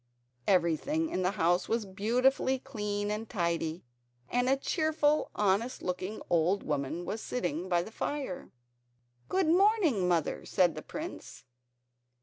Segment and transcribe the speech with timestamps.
[0.47, 3.83] Everything in the house was beautifully clean and tidy,
[4.29, 8.49] and a cheerful honest looking old woman was sitting by the fire.
[9.29, 11.43] "Good morning, mother," said the prince.